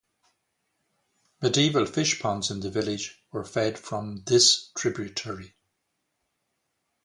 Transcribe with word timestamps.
Medieval 1.43 1.85
fish 1.85 2.19
ponds 2.19 2.49
in 2.49 2.59
the 2.61 2.71
village 2.71 3.23
were 3.31 3.43
fed 3.45 3.77
from 3.77 4.23
this 4.25 4.71
tributary. 4.75 5.53